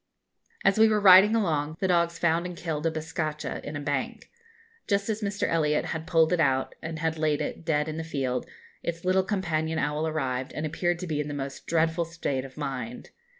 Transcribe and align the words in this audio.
As 0.65 0.79
we 0.79 0.87
were 0.87 0.99
riding 0.99 1.35
along, 1.35 1.77
the 1.79 1.87
dogs 1.87 2.17
found 2.17 2.47
and 2.47 2.57
killed 2.57 2.87
a 2.87 2.91
bizcacha, 2.91 3.63
in 3.63 3.75
a 3.75 3.79
bank. 3.79 4.31
Just 4.87 5.09
as 5.09 5.21
Mr. 5.21 5.47
Elliott 5.47 5.85
had 5.85 6.07
pulled 6.07 6.33
it 6.33 6.39
out, 6.39 6.73
and 6.81 6.97
had 6.97 7.19
laid 7.19 7.39
it, 7.39 7.63
dead, 7.63 7.87
in 7.87 7.97
the 7.97 8.03
field, 8.03 8.47
its 8.81 9.05
little 9.05 9.21
companion 9.21 9.77
owl 9.77 10.07
arrived, 10.07 10.53
and 10.53 10.65
appeared 10.65 10.97
to 10.97 11.05
be 11.05 11.21
in 11.21 11.27
the 11.27 11.35
most 11.35 11.67
dreadful 11.67 12.05
state 12.05 12.45
of 12.45 12.57
mind. 12.57 13.11